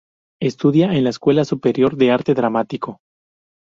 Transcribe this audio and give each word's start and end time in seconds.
Estudia 0.41 0.95
en 0.95 1.03
la 1.03 1.11
Escuela 1.11 1.45
Superior 1.45 1.95
de 1.95 2.09
Arte 2.09 2.33
Dramático. 2.33 3.01